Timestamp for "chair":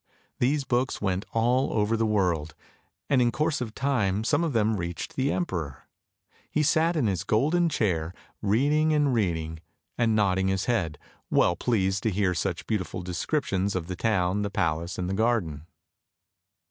7.69-8.11